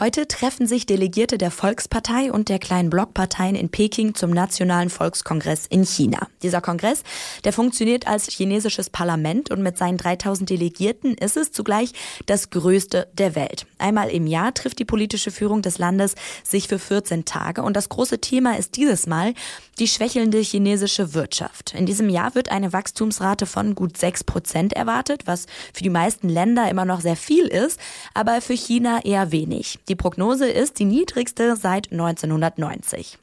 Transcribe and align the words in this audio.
Heute 0.00 0.26
treffen 0.26 0.66
sich 0.66 0.86
Delegierte 0.86 1.36
der 1.36 1.50
Volkspartei 1.50 2.32
und 2.32 2.48
der 2.48 2.58
kleinen 2.58 2.88
Blockparteien 2.88 3.54
in 3.54 3.68
Peking 3.68 4.14
zum 4.14 4.30
Nationalen 4.30 4.88
Volkskongress 4.88 5.66
in 5.66 5.84
China. 5.84 6.26
Dieser 6.42 6.62
Kongress, 6.62 7.02
der 7.44 7.52
funktioniert 7.52 8.06
als 8.06 8.30
chinesisches 8.30 8.88
Parlament 8.88 9.50
und 9.50 9.62
mit 9.62 9.76
seinen 9.76 9.98
3000 9.98 10.48
Delegierten 10.48 11.12
ist 11.16 11.36
es 11.36 11.52
zugleich 11.52 11.92
das 12.24 12.48
größte 12.48 13.08
der 13.12 13.34
Welt. 13.34 13.66
Einmal 13.76 14.08
im 14.08 14.26
Jahr 14.26 14.54
trifft 14.54 14.78
die 14.78 14.86
politische 14.86 15.30
Führung 15.30 15.60
des 15.60 15.76
Landes 15.76 16.14
sich 16.44 16.66
für 16.66 16.78
14 16.78 17.26
Tage 17.26 17.62
und 17.62 17.76
das 17.76 17.90
große 17.90 18.22
Thema 18.22 18.56
ist 18.56 18.76
dieses 18.76 19.06
Mal 19.06 19.34
die 19.78 19.88
schwächelnde 19.88 20.38
chinesische 20.38 21.12
Wirtschaft. 21.12 21.74
In 21.74 21.84
diesem 21.84 22.08
Jahr 22.08 22.34
wird 22.34 22.50
eine 22.50 22.72
Wachstumsrate 22.72 23.44
von 23.44 23.74
gut 23.74 23.98
6 23.98 24.24
Prozent 24.24 24.72
erwartet, 24.72 25.26
was 25.26 25.44
für 25.74 25.82
die 25.82 25.90
meisten 25.90 26.30
Länder 26.30 26.70
immer 26.70 26.86
noch 26.86 27.02
sehr 27.02 27.16
viel 27.16 27.46
ist, 27.46 27.78
aber 28.14 28.40
für 28.40 28.54
China 28.54 29.04
eher 29.04 29.30
wenig. 29.30 29.78
Die 29.90 29.96
Prognose 29.96 30.48
ist 30.48 30.78
die 30.78 30.84
niedrigste 30.84 31.56
seit 31.56 31.90
1990. 31.90 33.18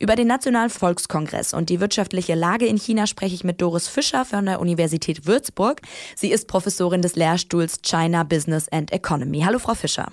Über 0.00 0.16
den 0.16 0.26
Nationalen 0.26 0.68
Volkskongress 0.68 1.54
und 1.54 1.70
die 1.70 1.78
wirtschaftliche 1.78 2.34
Lage 2.34 2.66
in 2.66 2.76
China 2.76 3.06
spreche 3.06 3.36
ich 3.36 3.44
mit 3.44 3.62
Doris 3.62 3.86
Fischer 3.86 4.24
von 4.24 4.44
der 4.46 4.58
Universität 4.58 5.28
Würzburg. 5.28 5.80
Sie 6.16 6.32
ist 6.32 6.48
Professorin 6.48 7.02
des 7.02 7.14
Lehrstuhls 7.14 7.82
China 7.82 8.24
Business 8.24 8.68
and 8.68 8.92
Economy. 8.92 9.42
Hallo, 9.42 9.60
Frau 9.60 9.74
Fischer. 9.74 10.08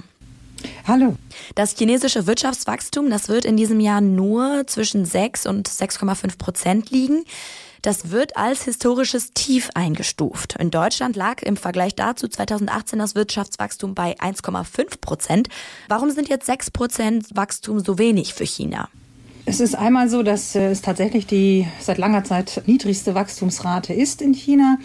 Hallo. 0.88 1.16
Das 1.56 1.76
chinesische 1.78 2.28
Wirtschaftswachstum, 2.28 3.10
das 3.10 3.30
wird 3.30 3.46
in 3.46 3.58
diesem 3.58 3.80
Jahr 3.80 4.02
nur 4.02 4.68
zwischen 4.68 5.06
6 5.06 5.48
und 5.48 5.68
6,5 5.68 6.38
Prozent 6.38 6.92
liegen. 6.92 7.24
Das 7.82 8.10
wird 8.10 8.36
als 8.36 8.64
historisches 8.64 9.34
Tief 9.34 9.70
eingestuft. 9.76 10.56
In 10.60 10.72
Deutschland 10.72 11.16
lag 11.16 11.44
im 11.44 11.56
Vergleich 11.56 11.94
dazu 11.94 12.28
2018 12.28 12.98
das 12.98 13.14
Wirtschaftswachstum 13.14 13.94
bei 13.94 14.18
1,5 14.20 15.00
Prozent. 15.00 15.50
Warum 15.88 16.10
sind 16.10 16.28
jetzt 16.28 16.48
6 16.48 16.72
Prozent 16.72 17.28
Wachstum 17.36 17.80
so 17.80 18.00
wenig 18.00 18.34
für 18.34 18.46
China? 18.46 18.90
Es 19.48 19.60
ist 19.60 19.76
einmal 19.76 20.10
so, 20.10 20.24
dass 20.24 20.56
es 20.56 20.82
tatsächlich 20.82 21.28
die 21.28 21.68
seit 21.80 22.00
langer 22.00 22.24
Zeit 22.24 22.64
niedrigste 22.66 23.14
Wachstumsrate 23.14 23.94
ist 23.94 24.24
in 24.24 24.34
China 24.34 24.80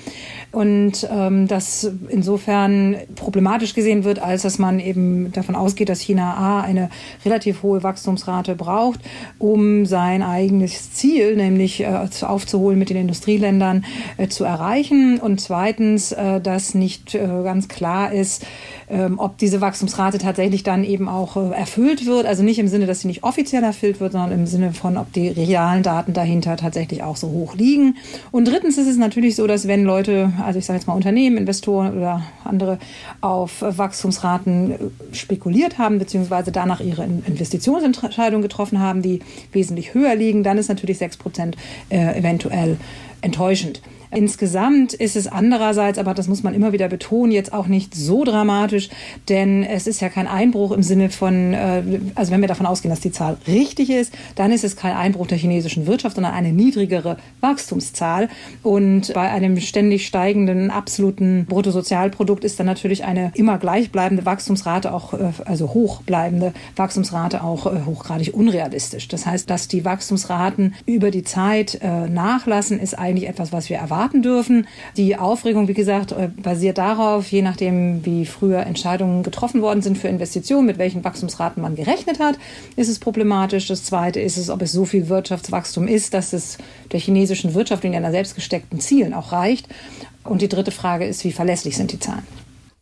und 0.53 1.09
ähm, 1.11 1.49
das 1.49 1.91
insofern 2.11 2.97
problematisch 3.15 3.73
gesehen 3.73 4.05
wird, 4.05 4.19
als 4.19 4.43
dass 4.43 4.59
man 4.59 4.79
eben 4.79 5.33
davon 5.33 5.55
ausgeht, 5.55 5.89
dass 5.89 6.03
China 6.03 6.35
A 6.35 6.61
eine 6.61 6.91
relativ 7.25 7.63
hohe 7.63 7.83
Wachstumsrate 7.83 8.55
braucht, 8.55 9.01
um 9.39 9.87
sein 9.87 10.23
eigenes 10.23 10.93
Ziel, 10.93 11.37
nämlich 11.37 11.81
äh, 11.81 12.09
aufzuholen 12.21 12.79
mit 12.79 12.91
den 12.91 12.99
Industrieländern, 12.99 13.87
äh, 14.19 14.29
zu 14.29 14.45
erreichen. 14.45 15.19
Und 15.21 15.41
zweitens, 15.41 16.13
äh, 16.13 16.39
dass 16.39 16.75
nicht 16.75 17.15
äh, 17.15 17.27
ganz 17.45 17.69
klar 17.69 18.13
ist, 18.13 18.45
ähm, 18.91 19.19
ob 19.19 19.39
diese 19.39 19.63
Wachstumsrate 19.63 20.19
tatsächlich 20.19 20.65
dann 20.65 20.85
eben 20.85 21.09
auch 21.09 21.37
äh, 21.37 21.55
erfüllt 21.55 22.05
wird, 22.05 22.27
also 22.27 22.43
nicht 22.43 22.59
im 22.59 22.69
Sinne, 22.69 22.87
dass 22.87 23.01
sie 23.01 23.09
nicht 23.09 23.23
offiziell 23.23 23.63
erfüllt 23.63 24.01
wird, 24.01 24.13
sondern 24.13 24.33
im 24.33 24.50
Sinne 24.51 24.73
von, 24.73 24.97
ob 24.97 25.13
die 25.13 25.29
realen 25.29 25.83
Daten 25.83 26.13
dahinter 26.13 26.57
tatsächlich 26.57 27.03
auch 27.03 27.17
so 27.17 27.29
hoch 27.29 27.55
liegen. 27.55 27.97
Und 28.31 28.47
drittens 28.47 28.77
ist 28.77 28.87
es 28.87 28.97
natürlich 28.97 29.37
so, 29.37 29.47
dass 29.47 29.67
wenn 29.67 29.85
Leute, 29.85 30.33
also 30.45 30.59
ich 30.59 30.67
sage 30.67 30.79
jetzt 30.79 30.87
mal 30.87 30.95
Unternehmen, 30.95 31.37
Investoren 31.37 31.97
oder 31.97 32.23
andere 32.45 32.79
auf 33.21 33.63
Wachstumsraten 33.63 34.73
äh, 34.73 34.77
spekuliert 35.13 35.79
haben, 35.79 35.99
beziehungsweise 35.99 36.53
danach 36.53 36.81
ihre 36.81 37.05
Investitionsentscheidungen 37.05 38.43
getroffen 38.43 38.81
haben, 38.81 39.03
die 39.03 39.21
wesentlich 39.53 39.95
höher 39.95 40.15
liegen, 40.15 40.43
dann 40.43 40.59
ist 40.59 40.69
natürlich 40.69 40.99
6 40.99 41.17
Prozent 41.17 41.57
äh, 41.89 42.19
eventuell 42.19 42.77
enttäuschend. 43.23 43.81
Insgesamt 44.13 44.93
ist 44.93 45.15
es 45.15 45.29
andererseits, 45.29 45.97
aber 45.97 46.15
das 46.15 46.27
muss 46.27 46.43
man 46.43 46.53
immer 46.53 46.73
wieder 46.73 46.89
betonen, 46.89 47.31
jetzt 47.31 47.53
auch 47.53 47.69
nicht 47.69 47.95
so 47.95 48.25
dramatisch, 48.25 48.89
denn 49.29 49.63
es 49.63 49.87
ist 49.87 50.01
ja 50.01 50.09
kein 50.09 50.27
Einbruch 50.27 50.73
im 50.73 50.83
Sinne 50.83 51.11
von, 51.11 51.55
äh, 51.55 51.83
also 52.17 52.33
wenn 52.33 52.41
wir 52.41 52.49
davon 52.49 52.67
ausgehen, 52.67 52.91
dass 52.91 53.01
die 53.01 53.13
Zahl 53.13 53.39
richtig 53.47 53.89
ist, 53.89 54.13
dann 54.35 54.51
ist 54.51 54.65
es 54.65 54.75
kein 54.75 54.97
Einbruch 54.97 55.29
der 55.29 55.39
chinesischen 55.39 55.87
Wirtschaft, 55.87 56.17
sondern 56.17 56.35
eine 56.35 56.53
niedrigere 56.53 57.19
Wachstumszahl. 57.41 58.29
Und 58.65 59.15
bei 59.15 59.31
einem 59.31 59.61
ständig 59.61 60.07
steigenden 60.07 60.73
absoluten 60.73 61.47
Bruttosozialprodukt 61.47 62.43
ist 62.43 62.59
dann 62.59 62.67
natürlich 62.67 63.05
eine 63.05 63.31
immer 63.35 63.59
gleichbleibende 63.59 64.27
Wachstumsrate 64.27 64.93
auch, 64.93 65.15
äh, 65.15 65.31
also 65.45 65.73
hochbleibende 65.73 66.53
Wachstumsrate 66.75 67.45
auch 67.45 67.67
äh, 67.67 67.83
hochgradig 67.87 68.35
unrealistisch. 68.35 69.07
Das 69.07 69.25
heißt, 69.25 69.49
dass 69.49 69.69
die 69.69 69.85
Wachstumsraten 69.85 70.75
über 70.87 71.11
die 71.11 71.23
Zeit 71.23 71.81
nachlassen, 71.83 72.81
ist 72.81 72.99
eigentlich 72.99 73.29
etwas, 73.29 73.53
was 73.53 73.69
wir 73.69 73.77
erwarten 73.77 74.00
erwarten 74.01 74.23
dürfen. 74.23 74.67
Die 74.97 75.17
Aufregung, 75.17 75.69
wie 75.69 75.75
gesagt, 75.75 76.13
äh, 76.13 76.29
basiert 76.29 76.79
darauf, 76.79 77.31
je 77.31 77.43
nachdem, 77.43 78.05
wie 78.05 78.25
früher 78.25 78.61
Entscheidungen 78.61 79.23
getroffen 79.23 79.61
worden 79.61 79.83
sind 79.83 79.99
für 79.99 80.09
Investitionen, 80.09 80.67
mit 80.67 80.79
welchen 80.79 81.05
Wachstumsraten 81.05 81.63
man 81.63 81.77
gerechnet 81.77 82.19
hat, 82.19 82.37
ist 82.77 82.89
es 82.89 82.99
problematisch. 82.99 83.69
Das 83.69 83.85
Zweite 83.85 84.21
ist 84.21 84.39
es, 84.39 84.49
ob 84.49 84.63
es 84.63 84.73
so 84.73 84.87
viel 84.87 85.09
Wirtschaftswachstum 85.09 85.87
ist, 85.87 86.15
dass 86.15 86.33
es 86.33 86.57
der 86.93 87.01
chinesischen 87.01 87.55
Wirtschaft 87.55 87.85
in 87.85 87.93
ihren 87.93 88.11
selbst 88.11 88.35
gesteckten 88.35 88.81
Zielen 88.81 89.13
auch 89.13 89.33
reicht. 89.33 89.69
Und 90.25 90.41
die 90.41 90.49
dritte 90.49 90.71
Frage 90.71 91.07
ist, 91.07 91.25
wie 91.25 91.33
verlässlich 91.33 91.77
sind 91.77 91.93
die 91.93 91.99
Zahlen? 91.99 92.27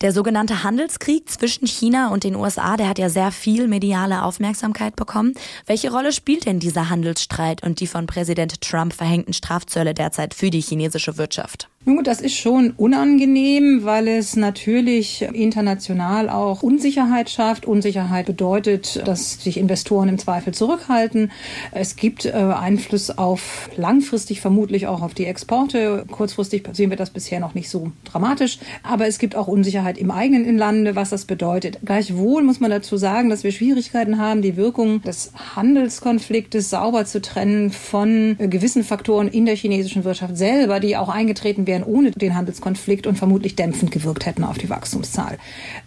Der 0.01 0.13
sogenannte 0.13 0.63
Handelskrieg 0.63 1.29
zwischen 1.29 1.67
China 1.67 2.13
und 2.13 2.23
den 2.23 2.37
USA, 2.37 2.77
der 2.77 2.89
hat 2.89 3.01
ja 3.01 3.09
sehr 3.09 3.33
viel 3.33 3.67
mediale 3.67 4.23
Aufmerksamkeit 4.23 4.95
bekommen. 4.95 5.35
Welche 5.67 5.91
Rolle 5.91 6.13
spielt 6.13 6.47
denn 6.47 6.61
dieser 6.61 6.89
Handelsstreit 6.89 7.65
und 7.65 7.81
die 7.81 7.89
von 7.89 8.07
Präsident 8.07 8.61
Trump 8.61 8.93
verhängten 8.93 9.33
Strafzölle 9.33 9.95
derzeit 9.95 10.35
für 10.35 10.51
die 10.51 10.61
chinesische 10.61 11.19
Wirtschaft? 11.19 11.69
Nun, 11.85 12.05
das 12.05 12.21
ist 12.21 12.35
schon 12.35 12.73
unangenehm, 12.73 13.85
weil 13.85 14.09
es 14.09 14.37
natürlich 14.37 15.23
international 15.23 16.29
auch 16.29 16.63
Unsicherheit 16.63 17.31
schafft. 17.31 17.67
Unsicherheit 17.67 18.27
bedeutet, 18.27 19.01
dass 19.07 19.43
sich 19.43 19.57
Investoren 19.57 20.09
im 20.09 20.19
Zweifel 20.19 20.53
zurückhalten. 20.53 21.31
Es 21.71 21.95
gibt 21.97 22.27
äh, 22.27 22.33
Einfluss 22.33 23.17
auf 23.17 23.71
langfristig 23.77 24.41
vermutlich 24.41 24.89
auch 24.89 25.03
auf 25.03 25.15
die 25.15 25.25
Exporte. 25.25 26.05
Kurzfristig 26.11 26.69
sehen 26.73 26.91
wir 26.91 26.99
das 26.99 27.11
bisher 27.11 27.39
noch 27.39 27.55
nicht 27.55 27.71
so 27.71 27.93
dramatisch. 28.05 28.59
Aber 28.83 29.07
es 29.07 29.19
gibt 29.19 29.37
auch 29.37 29.47
Unsicherheit 29.47 29.99
im 29.99 30.11
eigenen 30.11 30.45
Inlande, 30.45 30.97
was 30.97 31.11
das 31.11 31.25
bedeutet. 31.27 31.79
Gleichwohl 31.85 32.43
muss 32.43 32.59
man 32.61 32.73
dazu 32.73 32.97
sagen, 32.97 33.31
dass 33.31 33.45
wir 33.45 33.53
Schwierigkeiten 33.53 34.19
haben, 34.19 34.43
die 34.43 34.57
Wirkung 34.57 35.01
des 35.03 35.33
Handelskonfliktes 35.55 36.71
sauber 36.71 37.05
zu 37.05 37.23
trennen 37.23 37.71
von 37.71 38.37
äh, 38.41 38.49
gewissen 38.49 38.83
Faktoren 38.83 39.29
in 39.29 39.47
der 39.47 39.55
chinesischen 39.55 40.03
Wirtschaft 40.03 40.37
selber, 40.37 40.81
die 40.81 40.97
auch 40.97 41.09
eingetreten 41.09 41.68
wären 41.69 41.85
ohne 41.85 42.11
den 42.11 42.35
Handelskonflikt 42.35 43.07
und 43.07 43.17
vermutlich 43.17 43.55
dämpfend 43.55 43.93
gewirkt 43.93 44.27
hätten 44.27 44.43
auf 44.43 44.59
die 44.59 44.69
Wachstumszahl. 44.69 45.39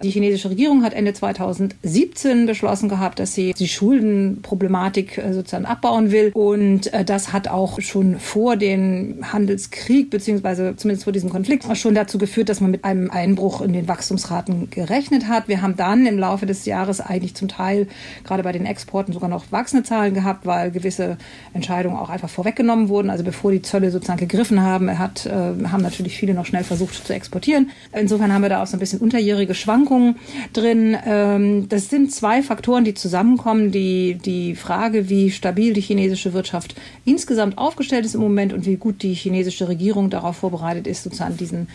Die 0.02 0.12
chinesische 0.12 0.50
Regierung 0.50 0.84
hat 0.84 0.94
Ende 0.94 1.14
2017 1.14 2.46
beschlossen 2.46 2.88
gehabt, 2.88 3.20
dass 3.20 3.36
sie 3.36 3.54
die 3.54 3.68
Schuldenproblematik 3.68 5.18
äh, 5.18 5.34
sozusagen 5.34 5.66
abbauen 5.66 6.12
will 6.12 6.32
und 6.34 6.94
äh, 6.94 7.04
das 7.04 7.34
hat 7.34 7.50
auch 7.50 7.82
schon 7.82 8.20
vor 8.20 8.56
dem 8.56 9.20
Handelskrieg 9.34 10.10
beziehungsweise 10.10 10.76
zumindest 10.78 11.04
vor 11.04 11.12
diesem 11.12 11.30
Konflikt 11.30 11.66
schon 11.76 11.96
dazu 11.96 12.18
geführt, 12.18 12.48
dass 12.50 12.62
man 12.62 12.72
mit 12.72 12.86
einem 12.86 13.10
Einbruch 13.10 13.62
in 13.62 13.74
den 13.74 13.88
Wachstumsraten 13.88 14.70
gerechnet 14.70 15.28
hat. 15.28 15.48
Wir 15.48 15.62
haben 15.62 15.76
dann 15.76 16.06
im 16.06 16.20
Laufe 16.20 16.46
des 16.46 16.66
Jahres 16.66 17.02
eigentlich 17.02 17.36
zum 17.36 17.48
Teil 17.48 17.88
gerade 18.24 18.44
bei 18.44 18.52
den 18.52 18.66
Exporten 18.66 19.14
sogar 19.14 19.30
noch 19.30 19.52
wachsende 19.52 19.84
Zahlen 19.84 20.14
gehabt, 20.14 20.46
weil 20.46 20.72
gewisse 20.72 21.18
Entscheidungen 21.54 21.98
auch 21.98 22.10
einfach 22.10 22.30
vorweggenommen 22.30 22.90
wurden. 22.90 23.10
Also 23.10 23.24
bevor 23.24 23.52
die 23.52 23.62
Zölle 23.62 23.90
sozusagen 23.90 24.20
gegriffen 24.20 24.62
haben, 24.62 25.00
hat, 25.00 25.26
äh, 25.26 25.54
haben 25.72 25.82
natürlich 25.82 26.18
viele 26.18 26.34
noch 26.34 26.46
schnell 26.46 26.64
versucht 26.64 27.06
zu 27.06 27.14
exportieren. 27.14 27.72
Insofern 27.94 28.34
haben 28.34 28.42
wir 28.42 28.50
da 28.50 28.64
auch 28.64 28.68
so 28.68 28.78
ein 28.78 28.80
bisschen 28.80 29.00
unterjährige 29.00 29.54
Schwankungen 29.54 30.16
drin. 30.54 30.98
Ähm, 31.06 31.70
das 31.70 31.90
sind 31.90 32.12
zwei 32.12 32.42
Faktoren, 32.42 32.84
die 32.84 32.94
zusammenkommen. 32.94 33.72
Die, 33.72 34.16
die 34.16 34.56
Frage, 34.56 35.10
wie 35.10 35.32
stabil 35.32 35.74
die 35.74 35.82
chinesische 35.82 36.34
Wirtschaft 36.34 36.76
insgesamt 37.06 37.58
aufgestellt 37.58 38.06
ist 38.06 38.16
im 38.16 38.22
Moment 38.22 38.54
und 38.54 38.66
wie 38.66 38.78
gut 38.78 39.04
die 39.04 39.14
chinesische 39.14 39.68
Regierung 39.68 40.10
darauf 40.10 40.38
vorbereitet 40.38 40.88
ist, 40.88 41.04
sozusagen 41.04 41.38
diesen 41.38 41.68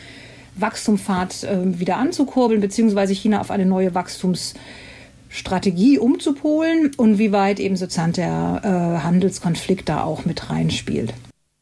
Wachstumspfad 0.56 1.44
äh, 1.44 1.78
wieder 1.78 1.98
anzukurbeln, 1.98 2.60
beziehungsweise 2.60 3.14
China 3.14 3.40
auf 3.40 3.50
eine 3.50 3.66
neue 3.66 3.94
Wachstumsstrategie 3.94 5.98
umzupolen 5.98 6.92
und 6.96 7.18
wie 7.18 7.32
weit 7.32 7.60
eben 7.60 7.76
sozusagen 7.76 8.12
der 8.12 8.62
äh, 8.64 9.02
Handelskonflikt 9.02 9.86
da 9.88 10.02
auch 10.02 10.24
mit 10.24 10.50
reinspielt. 10.50 11.12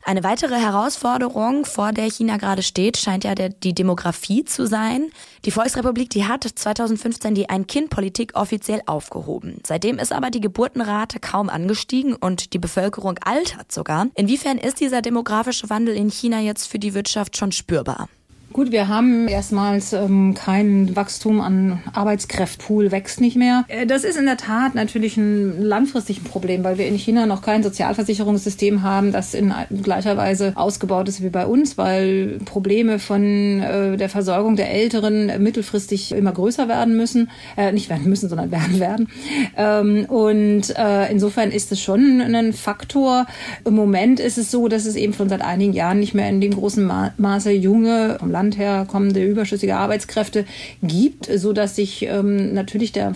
Eine 0.07 0.23
weitere 0.23 0.57
Herausforderung, 0.57 1.65
vor 1.65 1.93
der 1.93 2.11
China 2.11 2.37
gerade 2.37 2.63
steht, 2.63 2.99
scheint 2.99 3.25
ja 3.25 3.35
der, 3.35 3.49
die 3.49 3.73
Demografie 3.73 4.45
zu 4.45 4.67
sein. 4.67 5.11
Die 5.47 5.51
Volksrepublik, 5.51 6.11
die 6.11 6.27
hat 6.27 6.45
2015 6.45 7.35
die 7.35 7.49
Ein-Kind-Politik 7.49 8.33
offiziell 8.35 8.83
aufgehoben. 8.85 9.61
Seitdem 9.67 9.99
ist 9.99 10.13
aber 10.13 10.29
die 10.29 10.43
Geburtenrate 10.43 11.21
kaum 11.21 11.49
angestiegen 11.49 12.15
und 12.15 12.53
die 12.53 12.59
Bevölkerung 12.59 13.19
altert 13.25 13.73
sogar. 13.73 14.09
Inwiefern 14.15 14.59
ist 14.59 14.81
dieser 14.81 15.01
demografische 15.01 15.71
Wandel 15.71 15.97
in 15.97 16.11
China 16.11 16.39
jetzt 16.39 16.67
für 16.67 16.79
die 16.79 16.93
Wirtschaft 16.93 17.39
schon 17.39 17.53
spürbar? 17.53 18.11
Gut, 18.55 18.71
wir 18.71 18.87
haben 18.87 19.27
erstmals 19.27 19.93
ähm, 19.95 20.35
kein 20.35 20.95
Wachstum 20.95 21.41
an 21.41 21.83
Arbeitskräftpool, 21.93 22.93
wächst 22.93 23.21
nicht 23.21 23.35
mehr. 23.37 23.65
Äh, 23.67 23.85
das 23.85 24.05
ist 24.05 24.17
in 24.17 24.27
der 24.27 24.37
Tat 24.37 24.77
natürlich 24.77 25.17
ein 25.17 25.61
langfristiges 25.61 26.23
Problem, 26.23 26.63
weil 26.63 26.79
wir 26.79 26.87
in 26.87 26.95
China 26.95 27.27
noch 27.27 27.43
kein 27.43 27.65
Sozialversicherungssystem 27.65 28.83
haben, 28.83 29.11
das 29.11 29.35
in 29.35 29.53
gleicher 29.83 30.17
Weise 30.17 30.53
ausgebaut 30.55 31.09
ist 31.09 31.21
wie 31.21 31.31
bei 31.31 31.47
uns, 31.47 31.77
weil 31.79 32.39
Probleme 32.45 33.01
von 33.01 33.61
äh, 33.61 33.97
der 33.97 34.09
Versorgung 34.09 34.55
der 34.55 34.71
Älteren 34.71 35.43
mittelfristig 35.43 36.13
immer 36.13 36.31
größer 36.31 36.69
werden 36.69 36.97
müssen, 36.97 37.31
äh, 37.57 37.73
nicht 37.73 37.91
werden 37.91 38.09
müssen, 38.09 38.29
sondern 38.29 38.53
werden 38.53 38.79
werden. 38.79 39.09
Ähm, 39.57 40.05
und 40.05 40.79
äh, 40.79 41.11
insofern 41.11 41.51
ist 41.51 41.73
es 41.73 41.83
schon 41.83 42.21
ein 42.21 42.53
Faktor. 42.53 43.27
Im 43.65 43.75
Moment 43.75 44.21
ist 44.21 44.39
es 44.39 44.53
so, 44.53 44.69
dass 44.69 44.87
es 44.87 44.95
eben 44.95 45.13
schon 45.13 45.29
seit 45.29 45.43
einigen 45.43 45.73
Jahren 45.73 45.99
nicht 45.99 46.15
mehr 46.15 46.29
in 46.29 46.41
dem 46.41 46.55
großen 46.55 46.85
Ma 46.85 47.13
Maße 47.17 47.51
junge 47.51 48.17
vom 48.21 48.31
Land 48.31 48.44
Land 48.45 48.59
herkommende 48.59 49.25
überschüssige 49.25 49.77
Arbeitskräfte 49.77 50.45
gibt, 50.83 51.31
so 51.35 51.53
dass 51.53 51.77
sich 51.77 52.03
ähm, 52.03 52.53
natürlich 52.53 52.93
der 52.93 53.15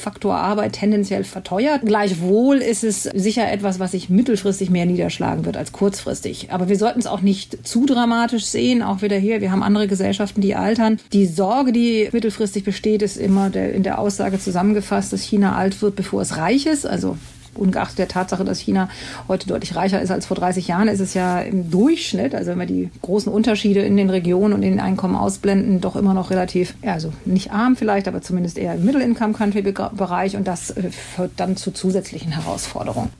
Faktor 0.00 0.36
Arbeit 0.36 0.74
tendenziell 0.74 1.24
verteuert. 1.24 1.82
Gleichwohl 1.84 2.58
ist 2.58 2.84
es 2.84 3.02
sicher 3.02 3.50
etwas, 3.50 3.80
was 3.80 3.92
sich 3.92 4.08
mittelfristig 4.08 4.70
mehr 4.70 4.86
niederschlagen 4.86 5.44
wird 5.44 5.56
als 5.56 5.72
kurzfristig. 5.72 6.52
Aber 6.52 6.68
wir 6.68 6.76
sollten 6.76 7.00
es 7.00 7.06
auch 7.06 7.22
nicht 7.22 7.66
zu 7.66 7.86
dramatisch 7.86 8.44
sehen. 8.44 8.82
Auch 8.82 9.02
wieder 9.02 9.16
hier, 9.16 9.40
wir 9.40 9.50
haben 9.50 9.62
andere 9.62 9.88
Gesellschaften, 9.88 10.40
die 10.40 10.54
altern. 10.54 11.00
Die 11.12 11.26
Sorge, 11.26 11.72
die 11.72 12.08
mittelfristig 12.12 12.62
besteht, 12.64 13.02
ist 13.02 13.16
immer 13.16 13.50
der, 13.50 13.72
in 13.72 13.82
der 13.82 13.98
Aussage 13.98 14.38
zusammengefasst, 14.38 15.12
dass 15.12 15.22
China 15.22 15.56
alt 15.56 15.82
wird, 15.82 15.96
bevor 15.96 16.22
es 16.22 16.36
reich 16.36 16.66
ist. 16.66 16.86
Also 16.86 17.16
ungeachtet 17.58 17.98
der 17.98 18.08
Tatsache, 18.08 18.44
dass 18.44 18.60
China 18.60 18.88
heute 19.28 19.46
deutlich 19.46 19.76
reicher 19.76 20.00
ist 20.00 20.10
als 20.10 20.26
vor 20.26 20.36
30 20.36 20.68
Jahren, 20.68 20.88
ist 20.88 21.00
es 21.00 21.14
ja 21.14 21.40
im 21.40 21.70
Durchschnitt, 21.70 22.34
also 22.34 22.50
wenn 22.50 22.58
wir 22.58 22.66
die 22.66 22.90
großen 23.02 23.32
Unterschiede 23.32 23.80
in 23.80 23.96
den 23.96 24.10
Regionen 24.10 24.54
und 24.54 24.62
in 24.62 24.70
den 24.70 24.80
Einkommen 24.80 25.16
ausblenden, 25.16 25.80
doch 25.80 25.96
immer 25.96 26.14
noch 26.14 26.30
relativ, 26.30 26.74
also 26.82 27.12
nicht 27.24 27.52
arm 27.52 27.76
vielleicht, 27.76 28.08
aber 28.08 28.22
zumindest 28.22 28.58
eher 28.58 28.74
im 28.74 28.84
Middle-Income-Country-Bereich 28.84 30.36
und 30.36 30.46
das 30.46 30.70
äh, 30.70 30.90
führt 30.90 31.32
dann 31.36 31.56
zu 31.56 31.70
zusätzlichen 31.72 32.32
Herausforderungen. 32.32 33.10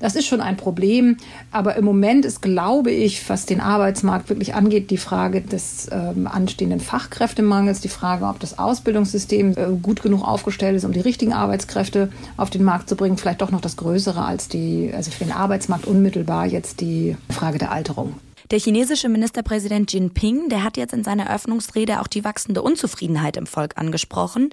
Das 0.00 0.14
ist 0.16 0.26
schon 0.26 0.40
ein 0.40 0.56
Problem, 0.56 1.16
aber 1.50 1.76
im 1.76 1.84
Moment 1.84 2.24
ist, 2.24 2.42
glaube 2.42 2.90
ich, 2.90 3.28
was 3.28 3.46
den 3.46 3.60
Arbeitsmarkt 3.60 4.28
wirklich 4.28 4.54
angeht, 4.54 4.90
die 4.90 4.96
Frage 4.96 5.40
des 5.40 5.88
ähm, 5.90 6.26
anstehenden 6.26 6.80
Fachkräftemangels, 6.80 7.80
die 7.80 7.88
Frage, 7.88 8.26
ob 8.26 8.40
das 8.40 8.58
Ausbildungssystem 8.58 9.52
äh, 9.52 9.66
gut 9.82 10.02
genug 10.02 10.22
aufgestellt 10.22 10.76
ist, 10.76 10.84
um 10.84 10.92
die 10.92 11.00
richtigen 11.00 11.32
Arbeitskräfte 11.32 12.10
auf 12.36 12.50
den 12.50 12.64
Markt 12.64 12.88
zu 12.88 12.96
bringen, 12.96 13.16
vielleicht 13.16 13.42
doch 13.42 13.50
noch 13.50 13.60
das 13.60 13.76
Größere 13.76 14.24
als 14.24 14.48
die, 14.48 14.90
also 14.94 15.10
für 15.10 15.24
den 15.24 15.32
Arbeitsmarkt 15.32 15.86
unmittelbar 15.86 16.46
jetzt 16.46 16.80
die 16.80 17.16
Frage 17.30 17.58
der 17.58 17.72
Alterung. 17.72 18.14
Der 18.52 18.60
chinesische 18.60 19.08
Ministerpräsident 19.08 19.92
Jinping, 19.92 20.48
der 20.48 20.62
hat 20.62 20.76
jetzt 20.76 20.94
in 20.94 21.02
seiner 21.02 21.24
Eröffnungsrede 21.24 22.00
auch 22.00 22.06
die 22.06 22.22
wachsende 22.22 22.62
Unzufriedenheit 22.62 23.36
im 23.36 23.46
Volk 23.46 23.76
angesprochen. 23.76 24.50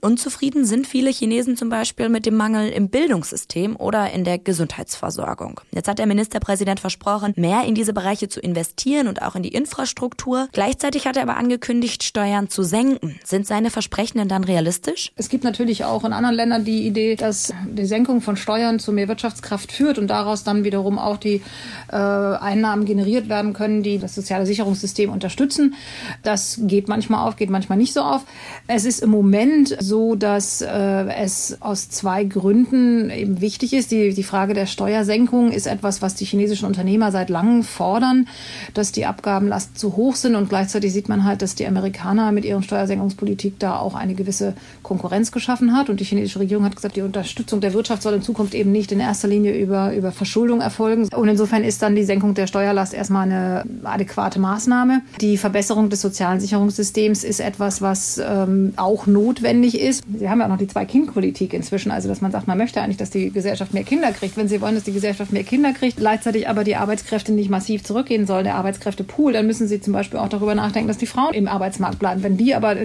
Unzufrieden 0.00 0.64
sind 0.64 0.86
viele 0.86 1.10
Chinesen 1.10 1.54
zum 1.56 1.68
Beispiel 1.68 2.08
mit 2.08 2.24
dem 2.24 2.36
Mangel 2.36 2.70
im 2.70 2.88
Bildungssystem 2.88 3.76
oder 3.76 4.10
in 4.12 4.24
der 4.24 4.38
Gesundheitsversorgung. 4.38 5.60
Jetzt 5.72 5.88
hat 5.88 5.98
der 5.98 6.06
Ministerpräsident 6.06 6.80
versprochen, 6.80 7.34
mehr 7.36 7.64
in 7.64 7.74
diese 7.74 7.92
Bereiche 7.92 8.28
zu 8.28 8.40
investieren 8.40 9.08
und 9.08 9.20
auch 9.20 9.34
in 9.34 9.42
die 9.42 9.52
Infrastruktur. 9.52 10.48
Gleichzeitig 10.52 11.06
hat 11.06 11.18
er 11.18 11.22
aber 11.24 11.36
angekündigt, 11.36 12.02
Steuern 12.02 12.48
zu 12.48 12.62
senken. 12.62 13.18
Sind 13.24 13.46
seine 13.46 13.70
Versprechen 13.70 14.18
denn 14.18 14.28
dann 14.28 14.44
realistisch? 14.44 15.12
Es 15.16 15.28
gibt 15.28 15.44
natürlich 15.44 15.84
auch 15.84 16.04
in 16.04 16.14
anderen 16.14 16.36
Ländern 16.36 16.64
die 16.64 16.86
Idee, 16.86 17.14
dass 17.14 17.52
die 17.66 17.84
Senkung 17.84 18.22
von 18.22 18.38
Steuern 18.38 18.78
zu 18.78 18.90
mehr 18.90 19.08
Wirtschaftskraft 19.08 19.70
führt 19.70 19.98
und 19.98 20.08
daraus 20.08 20.44
dann 20.44 20.64
wiederum 20.64 20.98
auch 20.98 21.18
die 21.18 21.42
äh, 21.90 21.96
Einnahmen 21.96 22.86
generiert 22.86 23.28
werden 23.28 23.33
können, 23.52 23.82
die 23.82 23.98
das 23.98 24.14
soziale 24.14 24.46
Sicherungssystem 24.46 25.10
unterstützen. 25.10 25.74
Das 26.22 26.60
geht 26.62 26.88
manchmal 26.88 27.26
auf, 27.26 27.36
geht 27.36 27.50
manchmal 27.50 27.78
nicht 27.78 27.92
so 27.92 28.00
auf. 28.00 28.24
Es 28.66 28.84
ist 28.84 29.02
im 29.02 29.10
Moment 29.10 29.76
so, 29.80 30.14
dass 30.14 30.60
äh, 30.60 30.68
es 31.16 31.58
aus 31.60 31.88
zwei 31.90 32.24
Gründen 32.24 33.10
eben 33.10 33.40
wichtig 33.40 33.72
ist. 33.72 33.90
Die, 33.90 34.14
die 34.14 34.22
Frage 34.22 34.54
der 34.54 34.66
Steuersenkung 34.66 35.50
ist 35.50 35.66
etwas, 35.66 36.02
was 36.02 36.14
die 36.14 36.24
chinesischen 36.24 36.66
Unternehmer 36.66 37.10
seit 37.10 37.30
langem 37.30 37.62
fordern, 37.62 38.28
dass 38.72 38.92
die 38.92 39.06
Abgabenlasten 39.06 39.76
zu 39.76 39.96
hoch 39.96 40.14
sind. 40.14 40.34
Und 40.34 40.48
gleichzeitig 40.48 40.92
sieht 40.92 41.08
man 41.08 41.24
halt, 41.24 41.42
dass 41.42 41.54
die 41.54 41.66
Amerikaner 41.66 42.32
mit 42.32 42.44
ihren 42.44 42.62
Steuersenkungspolitik 42.62 43.58
da 43.58 43.78
auch 43.78 43.94
eine 43.94 44.14
gewisse 44.14 44.54
Konkurrenz 44.82 45.32
geschaffen 45.32 45.76
hat. 45.76 45.90
Und 45.90 46.00
die 46.00 46.04
chinesische 46.04 46.40
Regierung 46.40 46.64
hat 46.64 46.76
gesagt, 46.76 46.96
die 46.96 47.02
Unterstützung 47.02 47.60
der 47.60 47.74
Wirtschaft 47.74 48.02
soll 48.02 48.14
in 48.14 48.22
Zukunft 48.22 48.54
eben 48.54 48.72
nicht 48.72 48.92
in 48.92 49.00
erster 49.00 49.28
Linie 49.28 49.56
über, 49.58 49.94
über 49.94 50.12
Verschuldung 50.12 50.60
erfolgen. 50.60 51.08
Und 51.14 51.28
insofern 51.28 51.64
ist 51.64 51.82
dann 51.82 51.94
die 51.96 52.04
Senkung 52.04 52.34
der 52.34 52.46
Steuerlast 52.46 52.94
erstmal 52.94 53.23
eine 53.32 53.64
adäquate 53.84 54.38
Maßnahme. 54.38 55.02
Die 55.20 55.36
Verbesserung 55.36 55.90
des 55.90 56.00
sozialen 56.00 56.40
Sicherungssystems 56.40 57.24
ist 57.24 57.40
etwas, 57.40 57.82
was 57.82 58.20
ähm, 58.24 58.72
auch 58.76 59.06
notwendig 59.06 59.80
ist 59.80 60.04
Sie 60.18 60.28
haben 60.28 60.38
ja 60.38 60.46
auch 60.46 60.50
noch 60.50 60.58
die 60.58 60.66
Zwei-Kind-Politik 60.66 61.52
inzwischen, 61.52 61.90
also 61.90 62.08
dass 62.08 62.20
man 62.20 62.30
sagt, 62.30 62.46
man 62.46 62.58
möchte 62.58 62.80
eigentlich, 62.80 62.96
dass 62.96 63.10
die 63.10 63.30
Gesellschaft 63.30 63.74
mehr 63.74 63.84
Kinder 63.84 64.12
kriegt. 64.12 64.36
Wenn 64.36 64.48
Sie 64.48 64.60
wollen, 64.60 64.74
dass 64.74 64.84
die 64.84 64.92
Gesellschaft 64.92 65.32
mehr 65.32 65.44
Kinder 65.44 65.72
kriegt, 65.72 65.96
gleichzeitig 65.96 66.48
aber 66.48 66.64
die 66.64 66.76
Arbeitskräfte 66.76 67.32
nicht 67.32 67.50
massiv 67.50 67.84
zurückgehen 67.84 68.26
sollen, 68.26 68.44
der 68.44 68.54
Arbeitskräftepool, 68.56 69.32
dann 69.32 69.46
müssen 69.46 69.66
Sie 69.68 69.80
zum 69.80 69.92
Beispiel 69.92 70.18
auch 70.18 70.28
darüber 70.28 70.54
nachdenken, 70.54 70.88
dass 70.88 70.98
die 70.98 71.06
Frauen 71.06 71.34
im 71.34 71.48
Arbeitsmarkt 71.48 71.98
bleiben. 71.98 72.22
Wenn 72.22 72.36
die 72.36 72.54
aber 72.54 72.76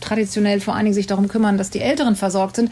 traditionell 0.00 0.60
vor 0.60 0.74
allen 0.74 0.84
Dingen 0.84 0.94
sich 0.94 1.06
darum 1.06 1.28
kümmern, 1.28 1.58
dass 1.58 1.70
die 1.70 1.80
Älteren 1.80 2.16
versorgt 2.16 2.56
sind 2.56 2.70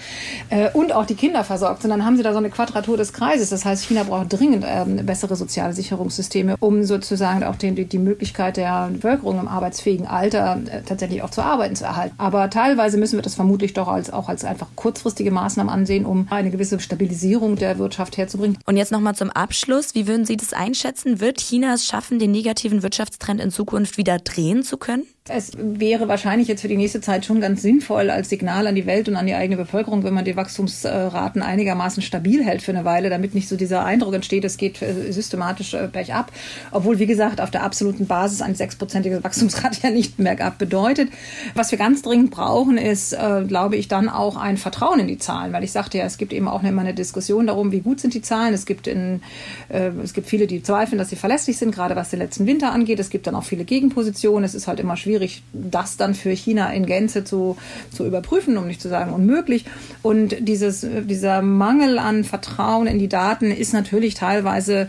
äh, 0.51 0.71
und 0.73 0.93
auch 0.93 1.07
die 1.07 1.15
Kinder 1.15 1.45
versorgt 1.45 1.83
sind, 1.83 1.91
dann 1.91 2.05
haben 2.05 2.17
Sie 2.17 2.23
da 2.23 2.33
so 2.33 2.39
eine 2.39 2.51
Quadratur 2.51 2.97
des 2.97 3.13
Kreises. 3.13 3.51
Das 3.51 3.65
heißt, 3.65 3.85
China 3.85 4.05
braucht 4.05 4.33
dringend 4.33 4.65
ähm, 4.67 5.05
bessere 5.05 5.37
soziale 5.37 5.73
Sicherungssysteme, 5.73 6.57
um 6.61 6.85
sozusagen 7.17 7.45
auch 7.45 7.57
die, 7.57 7.85
die 7.85 7.99
Möglichkeit 7.99 8.57
der 8.57 8.91
Bevölkerung 8.93 9.41
im 9.41 9.49
arbeitsfähigen 9.49 10.07
Alter 10.07 10.61
äh, 10.71 10.83
tatsächlich 10.83 11.23
auch 11.23 11.31
zu 11.31 11.43
arbeiten 11.43 11.75
zu 11.75 11.85
erhalten. 11.85 12.15
Aber 12.19 12.51
teilweise 12.51 12.99
müssen 12.99 13.17
wir 13.17 13.23
das 13.23 13.35
vermutlich 13.35 13.73
doch 13.73 13.89
als, 13.89 14.13
auch 14.13 14.29
als 14.29 14.45
einfach 14.45 14.69
kurzfristige 14.77 15.31
Maßnahmen 15.31 15.73
ansehen, 15.73 16.05
um 16.05 16.27
eine 16.31 16.51
gewisse 16.51 16.79
Stabilisierung 16.79 17.57
der 17.57 17.79
Wirtschaft 17.79 18.17
herzubringen. 18.17 18.59
Und 18.67 18.77
jetzt 18.77 18.93
nochmal 18.93 19.15
zum 19.15 19.31
Abschluss. 19.31 19.95
Wie 19.95 20.07
würden 20.07 20.27
Sie 20.27 20.37
das 20.37 20.53
einschätzen? 20.53 21.21
Wird 21.21 21.41
China 21.41 21.75
es 21.75 21.87
schaffen, 21.87 22.19
den 22.19 22.31
negativen 22.31 22.83
Wirtschaftstrend 22.83 23.41
in 23.41 23.51
Zukunft 23.51 23.97
wieder 23.97 24.19
drehen 24.19 24.63
zu 24.63 24.77
können? 24.77 25.05
Es 25.29 25.51
wäre 25.57 26.07
wahrscheinlich 26.07 26.47
jetzt 26.47 26.61
für 26.61 26.69
die 26.69 26.77
nächste 26.77 27.01
Zeit 27.01 27.25
schon 27.25 27.41
ganz 27.41 27.61
sinnvoll 27.61 28.11
als 28.11 28.29
Signal 28.29 28.69
an 28.69 28.77
die 28.77 28.87
Welt 28.87 29.09
und 29.09 29.17
an 29.17 29.27
die 29.27 29.35
eigene 29.35 29.57
Bevölkerung, 29.57 30.05
wenn 30.05 30.15
man 30.15 30.25
die 30.25 30.37
Wachstumsraten 30.37 31.43
einigermaßen 31.43 32.01
stabil 32.01 32.45
hält 32.45 32.63
für 32.63 32.71
eine 32.71 32.85
Weile, 32.85 33.11
damit 33.11 33.35
nicht 33.35 33.49
so 33.49 33.57
dieser 33.57 33.85
Eindruck 33.85 34.15
entsteht, 34.15 34.45
es 34.45 34.57
geht 34.57 34.81
äh, 34.83 35.11
systematisch 35.11 35.75
äh, 35.75 35.89
bergab. 35.91 36.31
Obwohl, 36.71 37.01
wie 37.01 37.07
gesagt, 37.07 37.41
auf 37.41 37.51
der 37.51 37.65
absoluten 37.65 38.07
Basis 38.07 38.41
eine 38.41 38.55
sechsprozentige 38.55 39.25
Wachstumsrate 39.25 39.81
ja 39.83 39.91
nicht 39.91 40.17
bergab 40.17 40.59
bedeutet. 40.59 41.11
Was 41.55 41.73
wir 41.73 41.79
ganz 41.79 42.03
dringend 42.03 42.31
brauchen, 42.31 42.79
ist, 42.79 43.13
äh, 43.13 43.43
glaube 43.49 43.75
ich, 43.75 43.89
dann 43.89 44.09
auch 44.09 44.37
ein 44.37 44.59
Vertrauen 44.59 45.01
in 45.01 45.09
die 45.09 45.19
Zahlen, 45.19 45.53
weil 45.53 45.65
ich 45.65 45.73
sagte 45.73 45.99
ja, 45.99 46.05
es 46.05 46.19
gibt 46.19 46.33
eben 46.33 46.47
auch 46.47 46.63
immer 46.63 46.83
eine 46.83 46.95
Diskussion 46.95 47.49
darum, 47.49 47.73
wie 47.73 47.81
gut 47.81 47.99
sind 47.99 48.15
die 48.15 48.23
Zahlen. 48.23 48.55
Es 48.55 48.65
gibt, 48.65 48.87
in, 48.87 49.23
es 49.69 50.13
gibt 50.15 50.29
viele, 50.29 50.47
die 50.47 50.63
zweifeln, 50.63 50.99
dass 50.99 51.11
sie 51.11 51.17
verlässlich 51.17 51.59
sind, 51.59 51.75
gerade 51.75 51.97
was 51.97 52.11
den 52.11 52.19
letzten 52.19 52.47
Winter 52.47 52.73
angeht. 52.73 53.01
Es 53.01 53.11
gibt 53.11 53.27
dann 53.27 53.35
auch 53.35 53.45
viele 53.45 53.65
Gegenpositionen. 53.65 54.45
Es 54.45 54.55
ist 54.55 54.69
halt 54.69 54.81
immer 54.81 54.97
schwierig, 54.97 55.16
schwierig, 55.17 55.43
das 55.53 55.97
dann 55.97 56.15
für 56.15 56.31
China 56.31 56.71
in 56.73 56.85
Gänze 56.85 57.25
zu, 57.25 57.57
zu 57.91 58.05
überprüfen, 58.05 58.59
um 58.59 58.67
nicht 58.67 58.83
zu 58.83 58.89
sagen 58.89 59.13
unmöglich. 59.13 59.65
Und 60.03 60.37
dieses, 60.41 60.87
dieser 61.05 61.41
Mangel 61.41 61.99
an 61.99 62.25
Vertrauen 62.25 62.87
in 62.87 62.99
die 62.99 63.09
Daten 63.09 63.51
ist 63.51 63.73
natürlich 63.73 64.15
teilweise 64.15 64.89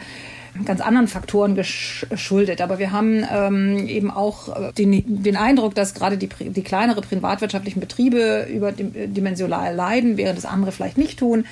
ganz 0.65 0.81
anderen 0.81 1.07
Faktoren 1.07 1.55
geschuldet. 1.55 2.61
Aber 2.61 2.79
wir 2.79 2.91
haben 2.91 3.25
ähm, 3.31 3.87
eben 3.87 4.11
auch 4.11 4.55
äh, 4.55 4.73
den, 4.73 5.23
den 5.23 5.35
Eindruck, 5.35 5.75
dass 5.75 5.93
gerade 5.93 6.17
die, 6.17 6.27
die 6.27 6.63
kleinere 6.63 7.01
privatwirtschaftlichen 7.01 7.79
Betriebe 7.79 8.47
überdimensional 8.49 9.73
leiden, 9.75 10.17
während 10.17 10.37
es 10.37 10.45
andere 10.45 10.71
vielleicht 10.71 10.97
nicht 10.97 11.19
tun. 11.19 11.45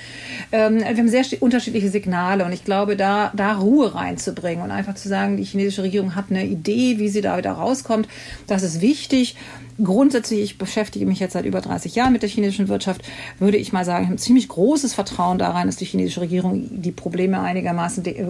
Ähm, 0.52 0.80
wir 0.80 0.86
haben 0.86 1.08
sehr 1.08 1.24
unterschiedliche 1.40 1.90
Signale 1.90 2.44
und 2.44 2.52
ich 2.52 2.64
glaube, 2.64 2.96
da, 2.96 3.32
da 3.34 3.54
Ruhe 3.54 3.94
reinzubringen 3.94 4.62
und 4.64 4.70
einfach 4.70 4.94
zu 4.94 5.08
sagen, 5.08 5.36
die 5.36 5.44
chinesische 5.44 5.82
Regierung 5.82 6.14
hat 6.14 6.26
eine 6.30 6.44
Idee, 6.44 6.98
wie 6.98 7.08
sie 7.08 7.20
da 7.20 7.36
wieder 7.36 7.52
rauskommt, 7.52 8.08
das 8.46 8.62
ist 8.62 8.80
wichtig 8.80 9.36
grundsätzlich, 9.82 10.40
ich 10.40 10.58
beschäftige 10.58 11.06
mich 11.06 11.20
jetzt 11.20 11.32
seit 11.32 11.44
über 11.44 11.60
30 11.60 11.94
Jahren 11.94 12.12
mit 12.12 12.22
der 12.22 12.28
chinesischen 12.28 12.68
Wirtschaft, 12.68 13.02
würde 13.38 13.56
ich 13.56 13.72
mal 13.72 13.84
sagen, 13.84 14.04
ich 14.04 14.08
habe 14.10 14.18
ziemlich 14.18 14.48
großes 14.48 14.94
Vertrauen 14.94 15.38
daran, 15.38 15.66
dass 15.66 15.76
die 15.76 15.84
chinesische 15.84 16.20
Regierung 16.20 16.82
die 16.82 16.92
Probleme 16.92 17.40
einigermaßen 17.40 18.04
äh, 18.04 18.24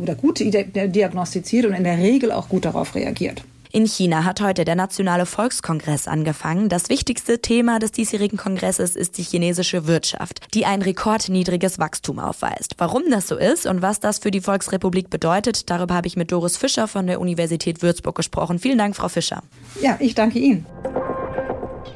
oder 0.00 0.14
gut 0.14 0.40
diagnostiziert 0.40 1.66
und 1.66 1.74
in 1.74 1.84
der 1.84 1.98
Regel 1.98 2.32
auch 2.32 2.48
gut 2.48 2.64
darauf 2.64 2.94
reagiert. 2.94 3.44
In 3.74 3.88
China 3.88 4.22
hat 4.22 4.40
heute 4.40 4.64
der 4.64 4.76
Nationale 4.76 5.26
Volkskongress 5.26 6.06
angefangen. 6.06 6.68
Das 6.68 6.90
wichtigste 6.90 7.40
Thema 7.40 7.80
des 7.80 7.90
diesjährigen 7.90 8.38
Kongresses 8.38 8.94
ist 8.94 9.18
die 9.18 9.24
chinesische 9.24 9.88
Wirtschaft, 9.88 10.46
die 10.54 10.64
ein 10.64 10.80
rekordniedriges 10.80 11.80
Wachstum 11.80 12.20
aufweist. 12.20 12.76
Warum 12.78 13.02
das 13.10 13.26
so 13.26 13.36
ist 13.36 13.66
und 13.66 13.82
was 13.82 13.98
das 13.98 14.20
für 14.20 14.30
die 14.30 14.42
Volksrepublik 14.42 15.10
bedeutet, 15.10 15.70
darüber 15.70 15.94
habe 15.94 16.06
ich 16.06 16.14
mit 16.14 16.30
Doris 16.30 16.56
Fischer 16.56 16.86
von 16.86 17.08
der 17.08 17.20
Universität 17.20 17.82
Würzburg 17.82 18.14
gesprochen. 18.14 18.60
Vielen 18.60 18.78
Dank, 18.78 18.94
Frau 18.94 19.08
Fischer. 19.08 19.42
Ja, 19.82 19.96
ich 19.98 20.14
danke 20.14 20.38
Ihnen. 20.38 20.66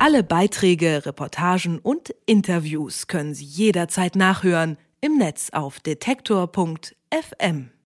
Alle 0.01 0.25
Beiträge, 0.25 1.07
Reportagen 1.07 1.79
und 1.79 2.13
Interviews 2.27 3.07
können 3.07 3.35
Sie 3.35 3.45
jederzeit 3.45 4.17
nachhören 4.17 4.79
im 5.01 5.17
Netz 5.17 5.51
auf 5.53 5.79
detektor.fm. 5.79 7.71